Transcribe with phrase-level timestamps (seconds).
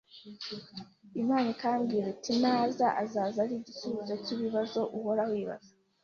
[1.21, 5.71] Imana ikambwira iti “Naza azaza ari igisubizo cy’ibibazo uhora wibaza